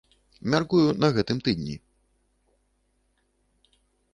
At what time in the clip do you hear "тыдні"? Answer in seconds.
1.47-1.75